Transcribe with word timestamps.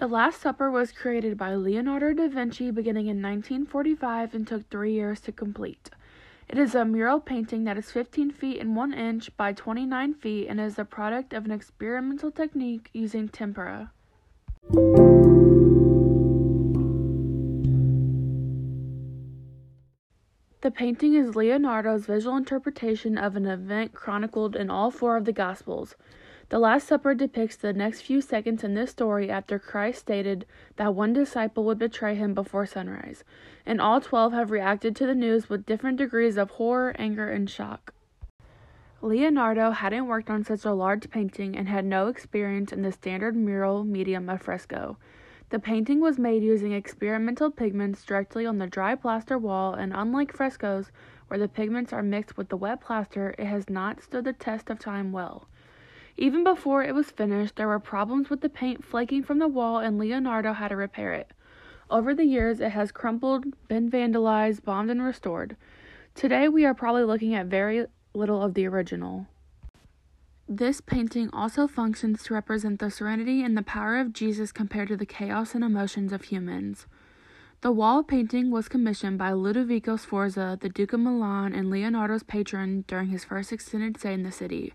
Last 0.00 0.40
Supper 0.40 0.70
was 0.70 0.92
created 0.92 1.38
by 1.38 1.54
Leonardo 1.54 2.12
da 2.12 2.28
Vinci 2.28 2.70
beginning 2.70 3.06
in 3.06 3.22
1945 3.22 4.34
and 4.34 4.46
took 4.46 4.68
three 4.68 4.92
years 4.92 5.20
to 5.20 5.32
complete. 5.32 5.90
It 6.48 6.58
is 6.58 6.74
a 6.74 6.84
mural 6.84 7.20
painting 7.20 7.64
that 7.64 7.78
is 7.78 7.90
15 7.90 8.30
feet 8.32 8.60
and 8.60 8.76
1 8.76 8.92
inch 8.92 9.34
by 9.36 9.52
29 9.52 10.14
feet 10.14 10.48
and 10.48 10.60
is 10.60 10.74
the 10.74 10.84
product 10.84 11.32
of 11.32 11.44
an 11.44 11.50
experimental 11.50 12.30
technique 12.30 12.90
using 12.92 13.28
tempera. 13.28 13.92
The 20.62 20.70
painting 20.70 21.14
is 21.14 21.34
Leonardo's 21.34 22.06
visual 22.06 22.36
interpretation 22.36 23.16
of 23.16 23.34
an 23.34 23.46
event 23.46 23.94
chronicled 23.94 24.56
in 24.56 24.68
all 24.68 24.90
four 24.90 25.16
of 25.16 25.24
the 25.24 25.32
Gospels. 25.32 25.94
The 26.48 26.58
Last 26.58 26.86
Supper 26.86 27.14
depicts 27.14 27.56
the 27.56 27.72
next 27.72 28.02
few 28.02 28.20
seconds 28.20 28.62
in 28.62 28.74
this 28.74 28.90
story 28.90 29.30
after 29.30 29.58
Christ 29.58 30.00
stated 30.00 30.44
that 30.76 30.94
one 30.94 31.12
disciple 31.12 31.64
would 31.64 31.78
betray 31.78 32.14
him 32.14 32.34
before 32.34 32.66
sunrise, 32.66 33.24
and 33.64 33.80
all 33.80 34.00
twelve 34.00 34.32
have 34.32 34.50
reacted 34.50 34.94
to 34.96 35.06
the 35.06 35.14
news 35.14 35.48
with 35.48 35.64
different 35.64 35.98
degrees 35.98 36.36
of 36.36 36.50
horror, 36.50 36.94
anger, 36.98 37.28
and 37.28 37.48
shock. 37.48 37.94
Leonardo 39.00 39.70
hadn't 39.70 40.06
worked 40.06 40.30
on 40.30 40.44
such 40.44 40.64
a 40.64 40.72
large 40.72 41.10
painting 41.10 41.56
and 41.56 41.68
had 41.68 41.84
no 41.84 42.08
experience 42.08 42.72
in 42.72 42.82
the 42.82 42.92
standard 42.92 43.34
mural 43.34 43.82
medium 43.82 44.28
of 44.28 44.42
fresco. 44.42 44.96
The 45.50 45.58
painting 45.58 46.00
was 46.00 46.18
made 46.18 46.42
using 46.42 46.72
experimental 46.72 47.50
pigments 47.50 48.04
directly 48.04 48.46
on 48.46 48.58
the 48.58 48.66
dry 48.66 48.94
plaster 48.94 49.36
wall, 49.36 49.74
and 49.74 49.92
unlike 49.94 50.32
frescoes, 50.32 50.92
where 51.28 51.38
the 51.38 51.48
pigments 51.48 51.92
are 51.92 52.02
mixed 52.02 52.36
with 52.36 52.48
the 52.48 52.56
wet 52.56 52.80
plaster, 52.80 53.34
it 53.38 53.46
has 53.46 53.68
not 53.68 54.00
stood 54.00 54.24
the 54.24 54.32
test 54.32 54.70
of 54.70 54.78
time 54.78 55.12
well. 55.12 55.48
Even 56.16 56.44
before 56.44 56.82
it 56.82 56.94
was 56.94 57.10
finished, 57.10 57.56
there 57.56 57.68
were 57.68 57.78
problems 57.78 58.28
with 58.28 58.40
the 58.40 58.48
paint 58.48 58.84
flaking 58.84 59.22
from 59.22 59.38
the 59.38 59.48
wall, 59.48 59.78
and 59.78 59.98
Leonardo 59.98 60.52
had 60.52 60.68
to 60.68 60.76
repair 60.76 61.12
it. 61.12 61.32
Over 61.90 62.14
the 62.14 62.24
years, 62.24 62.60
it 62.60 62.72
has 62.72 62.92
crumpled, 62.92 63.44
been 63.68 63.90
vandalized, 63.90 64.64
bombed, 64.64 64.90
and 64.90 65.02
restored. 65.02 65.56
Today, 66.14 66.48
we 66.48 66.64
are 66.64 66.74
probably 66.74 67.04
looking 67.04 67.34
at 67.34 67.46
very 67.46 67.86
little 68.14 68.42
of 68.42 68.54
the 68.54 68.66
original. 68.66 69.26
This 70.48 70.80
painting 70.82 71.30
also 71.32 71.66
functions 71.66 72.24
to 72.24 72.34
represent 72.34 72.78
the 72.78 72.90
serenity 72.90 73.42
and 73.42 73.56
the 73.56 73.62
power 73.62 73.98
of 73.98 74.12
Jesus 74.12 74.52
compared 74.52 74.88
to 74.88 74.96
the 74.96 75.06
chaos 75.06 75.54
and 75.54 75.64
emotions 75.64 76.12
of 76.12 76.24
humans. 76.24 76.86
The 77.62 77.72
wall 77.72 78.02
painting 78.02 78.50
was 78.50 78.68
commissioned 78.68 79.18
by 79.18 79.32
Ludovico 79.32 79.96
Sforza, 79.96 80.58
the 80.60 80.68
Duke 80.68 80.92
of 80.92 81.00
Milan, 81.00 81.54
and 81.54 81.70
Leonardo's 81.70 82.22
patron 82.22 82.84
during 82.86 83.08
his 83.08 83.24
first 83.24 83.52
extended 83.52 83.96
stay 83.98 84.12
in 84.12 84.24
the 84.24 84.32
city. 84.32 84.72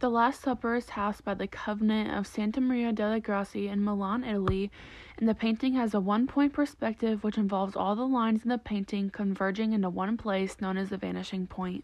The 0.00 0.08
Last 0.08 0.42
Supper 0.42 0.76
is 0.76 0.90
housed 0.90 1.24
by 1.24 1.34
the 1.34 1.48
Convent 1.48 2.16
of 2.16 2.28
Santa 2.28 2.60
Maria 2.60 2.92
delle 2.92 3.18
Grazie 3.18 3.66
in 3.66 3.82
Milan, 3.82 4.22
Italy, 4.22 4.70
and 5.16 5.28
the 5.28 5.34
painting 5.34 5.72
has 5.72 5.92
a 5.92 5.98
one 5.98 6.28
point 6.28 6.52
perspective 6.52 7.24
which 7.24 7.36
involves 7.36 7.74
all 7.74 7.96
the 7.96 8.06
lines 8.06 8.44
in 8.44 8.48
the 8.48 8.58
painting 8.58 9.10
converging 9.10 9.72
into 9.72 9.90
one 9.90 10.16
place 10.16 10.60
known 10.60 10.76
as 10.76 10.90
the 10.90 10.98
vanishing 10.98 11.48
point. 11.48 11.82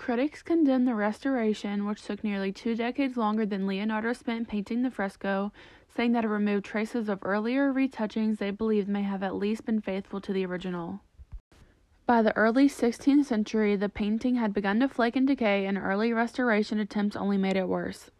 Critics 0.00 0.40
condemn 0.40 0.86
the 0.86 0.94
restoration, 0.94 1.84
which 1.84 2.02
took 2.02 2.24
nearly 2.24 2.52
two 2.52 2.74
decades 2.74 3.18
longer 3.18 3.44
than 3.44 3.66
Leonardo 3.66 4.14
spent 4.14 4.48
painting 4.48 4.80
the 4.80 4.90
fresco, 4.90 5.52
saying 5.94 6.12
that 6.12 6.24
it 6.24 6.28
removed 6.28 6.64
traces 6.64 7.10
of 7.10 7.18
earlier 7.20 7.70
retouchings 7.70 8.38
they 8.38 8.50
believed 8.50 8.88
may 8.88 9.02
have 9.02 9.22
at 9.22 9.34
least 9.34 9.66
been 9.66 9.78
faithful 9.78 10.18
to 10.22 10.32
the 10.32 10.46
original. 10.46 11.00
By 12.06 12.22
the 12.22 12.34
early 12.34 12.66
16th 12.66 13.26
century, 13.26 13.76
the 13.76 13.90
painting 13.90 14.36
had 14.36 14.54
begun 14.54 14.80
to 14.80 14.88
flake 14.88 15.16
and 15.16 15.26
decay, 15.26 15.66
and 15.66 15.76
early 15.76 16.14
restoration 16.14 16.80
attempts 16.80 17.14
only 17.14 17.36
made 17.36 17.58
it 17.58 17.68
worse. 17.68 18.10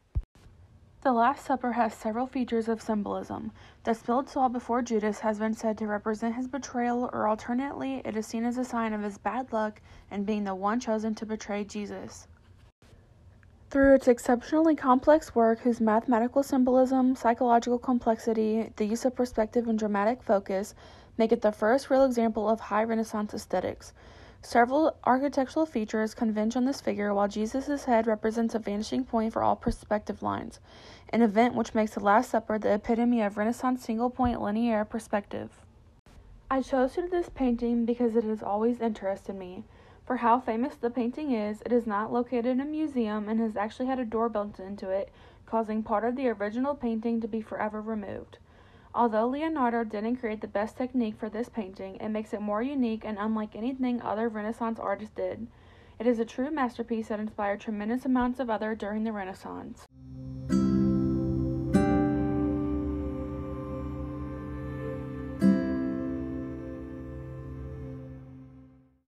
The 1.03 1.13
Last 1.15 1.47
Supper 1.47 1.73
has 1.73 1.95
several 1.95 2.27
features 2.27 2.69
of 2.69 2.83
symbolism. 2.83 3.53
The 3.85 3.95
spilled 3.95 4.29
salt 4.29 4.53
before 4.53 4.83
Judas 4.83 5.21
has 5.21 5.39
been 5.39 5.55
said 5.55 5.79
to 5.79 5.87
represent 5.87 6.35
his 6.35 6.47
betrayal, 6.47 7.09
or 7.15 7.27
alternately, 7.27 8.03
it 8.05 8.19
is 8.19 8.27
seen 8.27 8.45
as 8.45 8.59
a 8.59 8.67
sign 8.67 8.93
of 8.93 9.01
his 9.01 9.17
bad 9.17 9.51
luck 9.51 9.81
and 10.11 10.27
being 10.27 10.45
the 10.45 10.55
one 10.55 10.79
chosen 10.79 11.15
to 11.15 11.25
betray 11.25 11.65
Jesus. 11.65 12.29
Through 13.71 13.95
its 13.95 14.09
exceptionally 14.09 14.77
complex 14.77 15.35
work, 15.35 15.61
whose 15.61 15.81
mathematical 15.81 16.43
symbolism, 16.43 17.17
psychological 17.17 17.79
complexity, 17.79 18.71
the 18.77 18.85
use 18.85 19.07
of 19.07 19.17
perspective, 19.17 19.69
and 19.69 19.79
dramatic 19.79 20.23
focus 20.23 20.75
make 21.17 21.33
it 21.33 21.41
the 21.41 21.51
first 21.51 21.89
real 21.89 22.05
example 22.05 22.47
of 22.47 22.61
high 22.61 22.85
Renaissance 22.85 23.33
aesthetics. 23.33 23.95
Several 24.43 24.97
architectural 25.05 25.67
features 25.67 26.15
converge 26.15 26.57
on 26.57 26.65
this 26.65 26.81
figure, 26.81 27.13
while 27.13 27.29
Jesus' 27.29 27.85
head 27.85 28.07
represents 28.07 28.55
a 28.55 28.59
vanishing 28.59 29.05
point 29.05 29.35
for 29.35 29.43
all 29.43 29.55
perspective 29.55 30.23
lines, 30.23 30.61
an 31.11 31.21
event 31.21 31.55
which 31.55 31.75
makes 31.75 31.95
the 31.95 32.01
Last 32.01 32.31
Supper 32.31 32.59
the 32.59 32.73
epitome 32.73 33.21
of 33.21 33.37
Renaissance 33.37 33.85
single 33.85 34.09
point 34.09 34.41
linear 34.41 34.85
perspective. 34.87 35.61
I 36.51 36.63
chose 36.63 36.95
to 36.95 37.03
do 37.03 37.09
this 37.09 37.29
painting 37.29 37.85
because 37.85 38.17
it 38.17 38.25
has 38.25 38.43
always 38.43 38.81
interested 38.81 39.37
me. 39.37 39.65
For 40.07 40.17
how 40.17 40.41
famous 40.41 40.75
the 40.75 40.91
painting 40.91 41.33
is, 41.33 41.63
it 41.65 41.73
is 41.73 41.87
not 41.87 42.13
located 42.13 42.47
in 42.47 42.61
a 42.61 42.65
museum 42.65 43.29
and 43.29 43.39
has 43.39 43.57
actually 43.57 43.87
had 43.87 44.01
a 44.01 44.05
door 44.05 44.29
built 44.31 44.59
into 44.59 44.89
it, 44.89 45.13
causing 45.45 45.83
part 45.83 46.05
of 46.05 46.17
the 46.17 46.29
original 46.29 46.75
painting 46.75 47.21
to 47.21 47.29
be 47.29 47.43
forever 47.43 47.81
removed. 47.81 48.39
Although 48.93 49.29
Leonardo 49.29 49.85
didn't 49.85 50.17
create 50.17 50.41
the 50.41 50.49
best 50.49 50.77
technique 50.77 51.17
for 51.17 51.29
this 51.29 51.49
painting, 51.49 51.97
it 51.97 52.09
makes 52.09 52.35
it 52.35 52.41
more 52.41 52.63
unique 52.63 53.05
and 53.05 53.19
unlike 53.21 53.55
anything 53.55 54.03
other 54.03 54.29
Renaissance 54.29 54.81
artists 54.81 55.15
did. 55.15 55.47
It 56.01 56.07
is 56.07 56.19
a 56.19 56.25
true 56.25 56.51
masterpiece 56.51 57.09
that 57.09 57.21
inspired 57.21 57.61
tremendous 57.61 58.05
amounts 58.05 58.41
of 58.41 58.51
other 58.51 58.75
during 58.75 59.05
the 59.05 59.13
Renaissance. 59.13 59.87